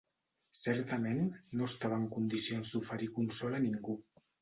Certament 0.59 1.21
no 1.61 1.69
estava 1.73 2.01
en 2.01 2.09
condicions 2.17 2.75
d'oferir 2.75 3.15
consol 3.23 3.63
a 3.63 3.65
ningú. 3.71 4.01